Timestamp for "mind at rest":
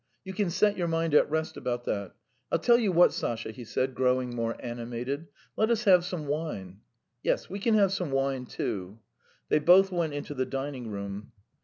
0.87-1.57